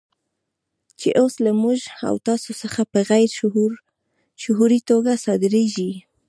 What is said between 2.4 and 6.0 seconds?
څخه په غیر شعوري توګه صادرېږي.